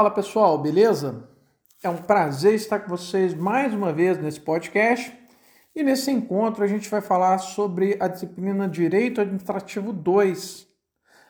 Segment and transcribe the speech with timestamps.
[0.00, 1.28] Fala pessoal, beleza?
[1.82, 5.14] É um prazer estar com vocês mais uma vez nesse podcast.
[5.76, 10.66] E nesse encontro a gente vai falar sobre a disciplina Direito Administrativo 2.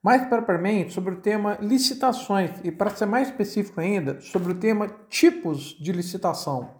[0.00, 4.86] Mais propriamente sobre o tema licitações e, para ser mais específico ainda, sobre o tema
[5.08, 6.70] tipos de licitação.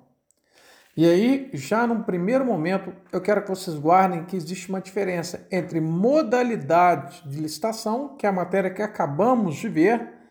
[0.97, 5.48] E aí, já num primeiro momento, eu quero que vocês guardem que existe uma diferença
[5.51, 10.22] entre modalidade de licitação, que é a matéria que acabamos de ver,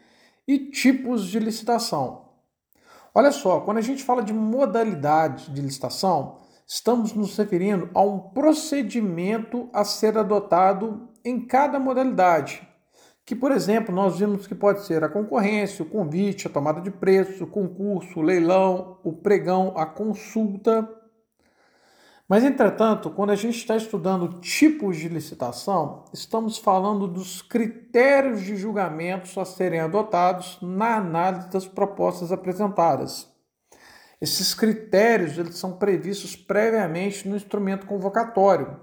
[0.48, 2.30] e tipos de licitação.
[3.14, 8.20] Olha só, quando a gente fala de modalidade de licitação, estamos nos referindo a um
[8.20, 12.66] procedimento a ser adotado em cada modalidade.
[13.26, 16.90] Que, por exemplo, nós vimos que pode ser a concorrência, o convite, a tomada de
[16.90, 20.88] preço, o concurso, o leilão, o pregão, a consulta.
[22.32, 28.56] Mas, entretanto, quando a gente está estudando tipos de licitação, estamos falando dos critérios de
[28.56, 33.30] julgamentos a serem adotados na análise das propostas apresentadas.
[34.22, 38.80] Esses critérios eles são previstos previamente no instrumento convocatório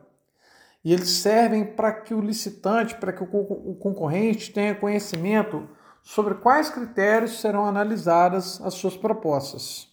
[0.84, 5.66] e eles servem para que o licitante, para que o concorrente tenha conhecimento
[6.02, 9.88] sobre quais critérios serão analisadas as suas propostas.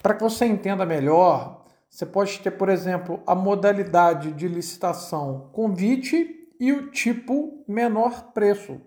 [0.00, 1.57] Para que você entenda melhor,
[1.88, 8.80] você pode ter, por exemplo, a modalidade de licitação convite e o tipo menor preço.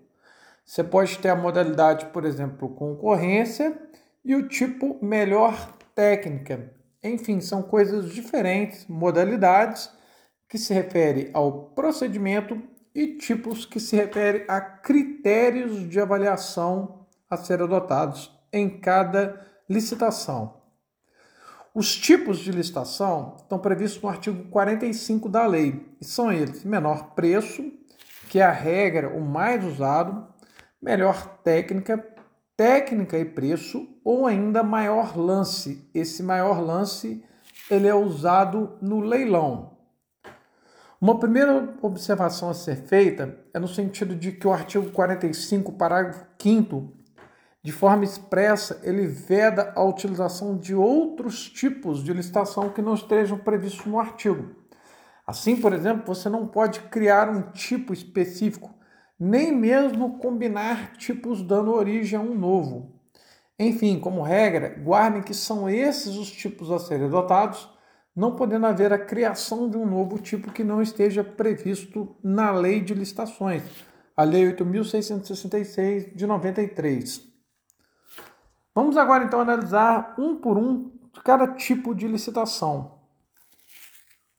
[0.64, 3.76] Você pode ter a modalidade, por exemplo, concorrência
[4.24, 6.72] e o tipo melhor técnica.
[7.02, 9.90] Enfim, são coisas diferentes, modalidades
[10.48, 12.62] que se refere ao procedimento
[12.94, 20.61] e tipos que se refere a critérios de avaliação a ser adotados em cada licitação.
[21.74, 27.14] Os tipos de licitação estão previstos no artigo 45 da lei, e são eles: menor
[27.14, 27.64] preço,
[28.28, 30.26] que é a regra, o mais usado,
[30.80, 32.06] melhor técnica,
[32.54, 35.88] técnica e preço, ou ainda maior lance.
[35.94, 37.24] Esse maior lance
[37.70, 39.78] ele é usado no leilão.
[41.00, 46.26] Uma primeira observação a ser feita é no sentido de que o artigo 45, parágrafo
[46.38, 47.01] 5
[47.62, 53.38] de forma expressa, ele veda a utilização de outros tipos de licitação que não estejam
[53.38, 54.56] previstos no artigo.
[55.24, 58.74] Assim, por exemplo, você não pode criar um tipo específico,
[59.18, 63.00] nem mesmo combinar tipos dando origem a um novo.
[63.56, 67.70] Enfim, como regra, guardem que são esses os tipos a serem adotados,
[68.14, 72.80] não podendo haver a criação de um novo tipo que não esteja previsto na Lei
[72.80, 73.62] de Licitações,
[74.16, 77.31] a Lei 8.666 de 93.
[78.74, 80.90] Vamos agora então analisar um por um
[81.24, 82.98] cada tipo de licitação.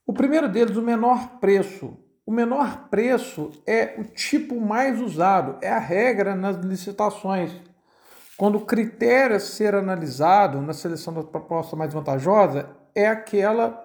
[0.06, 1.96] O primeiro deles, o menor preço.
[2.26, 7.52] O menor preço é o tipo mais usado, é a regra nas licitações.
[8.36, 13.84] Quando o critério a ser analisado na seleção da proposta mais vantajosa é aquela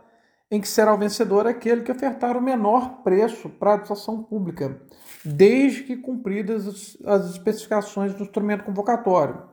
[0.52, 4.82] em que será o vencedor aquele que ofertar o menor preço para a licitação pública,
[5.24, 9.44] desde que cumpridas as especificações do instrumento convocatório.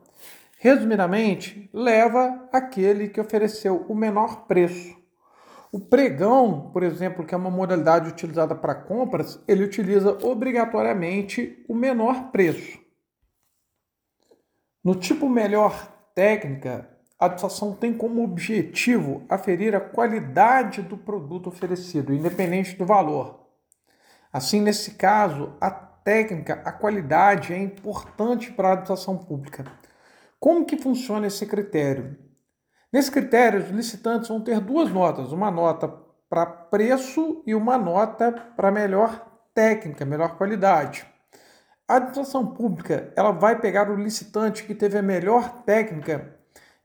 [0.59, 4.97] Resumidamente, leva aquele que ofereceu o menor preço.
[5.71, 11.75] O pregão, por exemplo, que é uma modalidade utilizada para compras, ele utiliza obrigatoriamente o
[11.75, 12.81] menor preço.
[14.83, 22.15] No tipo melhor técnica, a licitação tem como objetivo aferir a qualidade do produto oferecido,
[22.15, 23.47] independente do valor.
[24.33, 29.65] Assim, nesse caso, a técnica, a qualidade é importante para a licitação pública
[30.47, 32.17] como que funciona esse critério?
[32.93, 35.93] Nesse critério, os licitantes vão ter duas notas, uma nota
[36.31, 41.05] para preço e uma nota para melhor técnica, melhor qualidade.
[41.89, 46.39] A administração pública ela vai pegar o licitante que teve a melhor técnica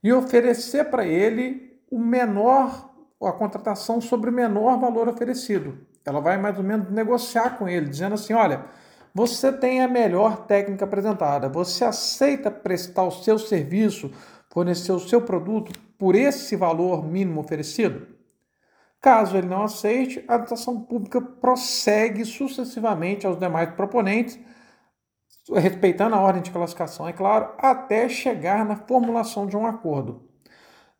[0.04, 2.92] e oferecer para ele o menor,
[3.22, 5.78] a contratação sobre o menor valor oferecido.
[6.04, 8.66] Ela vai mais ou menos negociar com ele, dizendo assim: olha,
[9.14, 11.50] você tem a melhor técnica apresentada.
[11.50, 14.12] Você aceita prestar o seu serviço,
[14.50, 18.08] fornecer o seu produto por esse valor mínimo oferecido?
[19.02, 24.40] Caso ele não aceite, a licitação pública prossegue sucessivamente aos demais proponentes,
[25.52, 30.30] respeitando a ordem de classificação, é claro, até chegar na formulação de um acordo.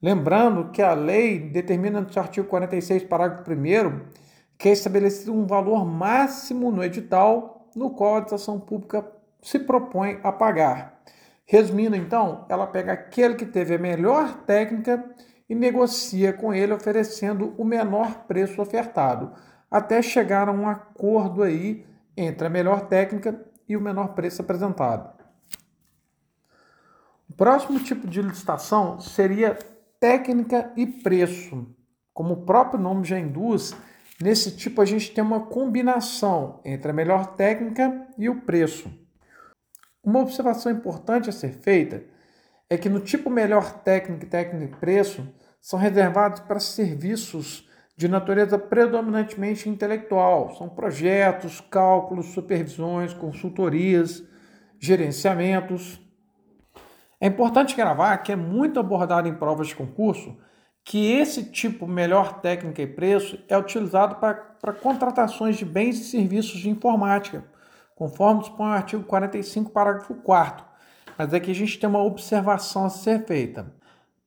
[0.02, 4.02] Lembrando que a lei determina no artigo 46, parágrafo 1,
[4.58, 9.06] que é estabelecido um valor máximo no edital no qual a administração pública
[9.42, 11.02] se propõe a pagar.
[11.46, 15.04] Resumindo, então, ela pega aquele que teve a melhor técnica
[15.50, 19.34] e negocia com ele oferecendo o menor preço ofertado,
[19.70, 21.86] até chegar a um acordo aí
[22.16, 25.12] entre a melhor técnica e o menor preço apresentado.
[27.30, 29.58] O próximo tipo de licitação seria
[30.00, 31.68] técnica e preço.
[32.14, 33.74] Como o próprio nome já induz,
[34.22, 38.92] nesse tipo a gente tem uma combinação entre a melhor técnica e o preço.
[40.04, 42.04] Uma observação importante a ser feita
[42.70, 45.28] é que no tipo melhor técnica, técnica e preço
[45.60, 50.56] são reservados para serviços de natureza predominantemente intelectual.
[50.56, 54.24] São projetos, cálculos, supervisões, consultorias,
[54.80, 56.02] gerenciamentos.
[57.20, 60.36] É importante gravar que é muito abordado em provas de concurso
[60.84, 66.60] que esse tipo melhor técnica e preço é utilizado para, contratações de bens e serviços
[66.60, 67.46] de informática,
[67.96, 70.66] conforme dispõe o artigo 45, parágrafo 4
[71.18, 73.74] Mas aqui a gente tem uma observação a ser feita.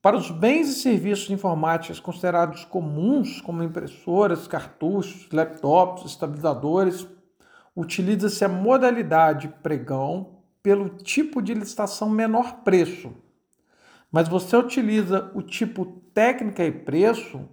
[0.01, 7.07] Para os bens e serviços informáticos considerados comuns, como impressoras, cartuchos, laptops, estabilizadores,
[7.75, 13.13] utiliza-se a modalidade pregão pelo tipo de licitação menor preço.
[14.13, 17.47] Mas você utiliza o tipo técnica e preço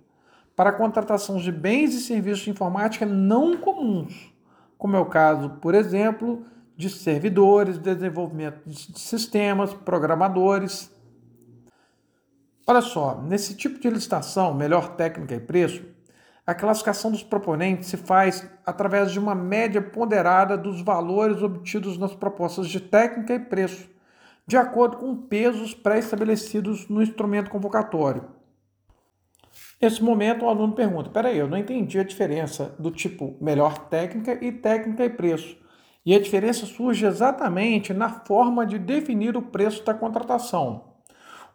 [0.55, 4.31] para contratação de bens e serviços de informática não comuns,
[4.77, 6.45] como é o caso, por exemplo,
[6.77, 10.91] de servidores, desenvolvimento de sistemas, programadores,
[12.71, 15.83] Olha só, nesse tipo de licitação, melhor técnica e preço,
[16.45, 22.13] a classificação dos proponentes se faz através de uma média ponderada dos valores obtidos nas
[22.13, 23.89] propostas de técnica e preço,
[24.45, 28.25] de acordo com pesos pré-estabelecidos no instrumento convocatório.
[29.81, 34.37] Nesse momento, o aluno pergunta: peraí, eu não entendi a diferença do tipo melhor técnica
[34.39, 35.57] e técnica e preço.
[36.05, 40.91] E a diferença surge exatamente na forma de definir o preço da contratação.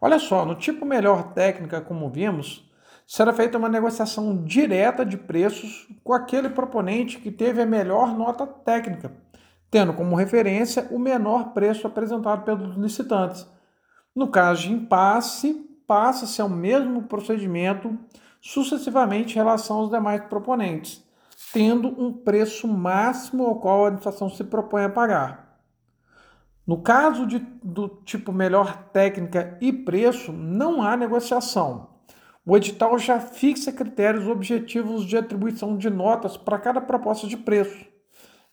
[0.01, 2.69] Olha só, no tipo melhor técnica, como vimos,
[3.07, 8.47] será feita uma negociação direta de preços com aquele proponente que teve a melhor nota
[8.47, 9.13] técnica,
[9.71, 13.47] tendo como referência o menor preço apresentado pelos licitantes.
[14.15, 17.97] No caso de impasse, passa-se ao mesmo procedimento
[18.41, 21.05] sucessivamente em relação aos demais proponentes,
[21.53, 25.61] tendo um preço máximo ao qual a administração se propõe a pagar.
[26.67, 31.91] No caso de, do tipo melhor técnica e preço, não há negociação.
[32.45, 37.85] O edital já fixa critérios objetivos de atribuição de notas para cada proposta de preço.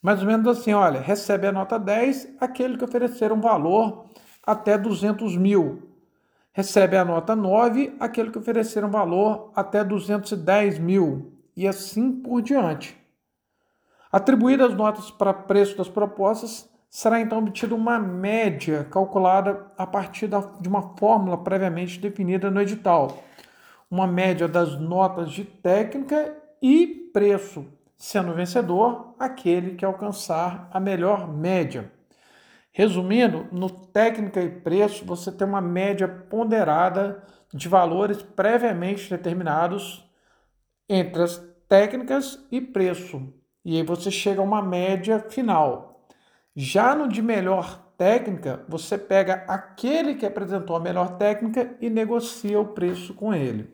[0.01, 4.05] Mais ou menos assim, olha, recebe a nota 10 aquele que oferecer um valor
[4.45, 5.92] até 200 mil.
[6.55, 11.33] Recebe a nota 9 aquele que oferecer um valor até 210 mil.
[11.57, 12.95] E assim por diante.
[14.11, 20.29] Atribuídas notas para preço das propostas, será então obtida uma média calculada a partir
[20.59, 23.23] de uma fórmula previamente definida no edital.
[23.89, 27.65] Uma média das notas de técnica e preço,
[27.97, 31.91] sendo vencedor aquele que alcançar a melhor média.
[32.75, 37.23] Resumindo, no técnica e preço você tem uma média ponderada
[37.53, 40.09] de valores previamente determinados
[40.89, 41.37] entre as
[41.69, 43.31] técnicas e preço.
[43.63, 46.07] E aí você chega a uma média final.
[46.55, 52.59] Já no de melhor técnica, você pega aquele que apresentou a melhor técnica e negocia
[52.59, 53.71] o preço com ele.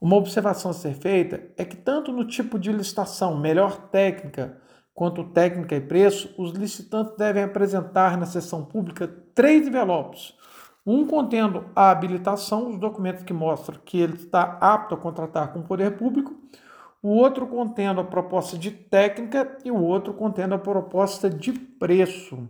[0.00, 4.60] Uma observação a ser feita é que, tanto no tipo de licitação melhor técnica
[4.96, 10.34] quanto técnica e preço, os licitantes devem apresentar na sessão pública três envelopes.
[10.86, 15.58] Um contendo a habilitação, os documentos que mostram que ele está apto a contratar com
[15.58, 16.34] o poder público,
[17.02, 22.48] o outro contendo a proposta de técnica e o outro contendo a proposta de preço.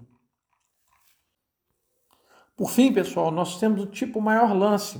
[2.56, 4.98] Por fim, pessoal, nós temos o tipo maior lance.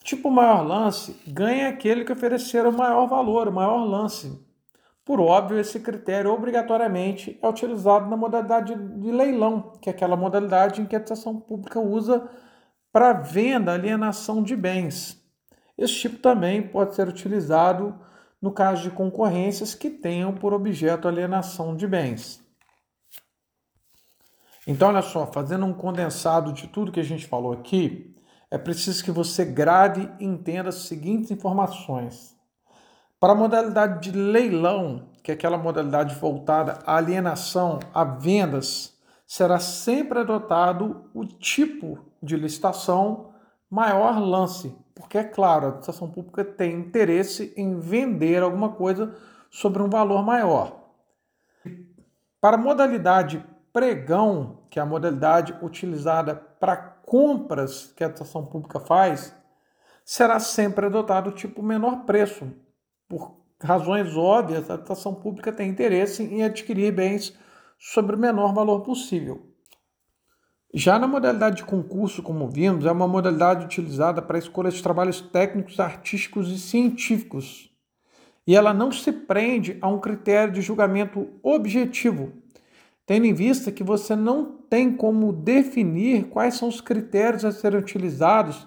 [0.00, 4.45] O tipo maior lance ganha aquele que oferecer o maior valor, o maior lance.
[5.06, 10.82] Por óbvio, esse critério obrigatoriamente é utilizado na modalidade de leilão, que é aquela modalidade
[10.82, 12.28] em que a administração pública usa
[12.92, 15.24] para venda, alienação de bens.
[15.78, 17.96] Esse tipo também pode ser utilizado
[18.42, 22.44] no caso de concorrências que tenham por objeto alienação de bens.
[24.66, 28.12] Então, olha só, fazendo um condensado de tudo que a gente falou aqui,
[28.50, 32.35] é preciso que você grave e entenda as seguintes informações.
[33.18, 38.94] Para a modalidade de leilão, que é aquela modalidade voltada à alienação, a vendas,
[39.26, 43.32] será sempre adotado o tipo de licitação
[43.70, 49.14] maior lance, porque é claro, a administração pública tem interesse em vender alguma coisa
[49.50, 50.84] sobre um valor maior.
[52.40, 58.78] Para a modalidade pregão, que é a modalidade utilizada para compras que a administração pública
[58.78, 59.34] faz,
[60.04, 62.46] será sempre adotado o tipo menor preço.
[63.08, 67.36] Por razões óbvias, a administração pública tem interesse em adquirir bens
[67.78, 69.52] sobre o menor valor possível.
[70.74, 74.82] Já na modalidade de concurso, como vimos, é uma modalidade utilizada para a escolha de
[74.82, 77.70] trabalhos técnicos, artísticos e científicos.
[78.46, 82.32] E ela não se prende a um critério de julgamento objetivo,
[83.06, 87.78] tendo em vista que você não tem como definir quais são os critérios a serem
[87.78, 88.66] utilizados,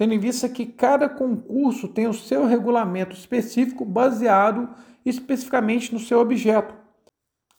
[0.00, 4.70] tendo em vista que cada concurso tem o seu regulamento específico baseado
[5.04, 6.74] especificamente no seu objeto.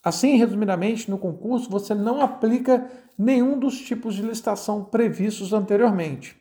[0.04, 6.36] Assim, resumidamente, no concurso você não aplica nenhum dos tipos de licitação previstos anteriormente.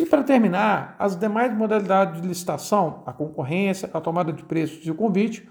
[0.00, 4.90] E para terminar, as demais modalidades de licitação, a concorrência, a tomada de preços e
[4.90, 5.48] o convite,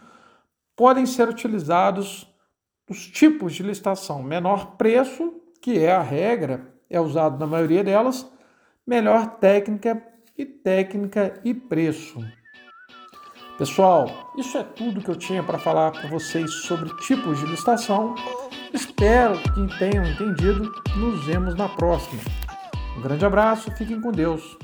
[0.75, 2.27] podem ser utilizados
[2.89, 4.21] os tipos de licitação.
[4.21, 8.29] Menor preço, que é a regra, é usado na maioria delas,
[8.85, 10.01] melhor técnica
[10.37, 12.19] e técnica e preço.
[13.57, 18.15] Pessoal, isso é tudo que eu tinha para falar para vocês sobre tipos de licitação.
[18.73, 20.71] Espero que tenham entendido.
[20.97, 22.21] Nos vemos na próxima.
[22.97, 24.57] Um grande abraço, fiquem com Deus.